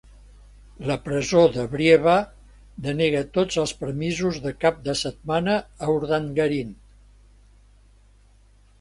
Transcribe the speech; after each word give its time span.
La 0.91 0.95
presó 1.07 1.43
de 1.57 1.65
Brieva 1.73 2.15
denega 2.87 3.23
tots 3.37 3.59
els 3.65 3.75
permisos 3.83 4.41
de 4.49 4.57
cap 4.65 4.83
de 4.91 4.99
setmana 5.05 5.61
a 5.89 5.95
Urdangarín. 6.01 6.77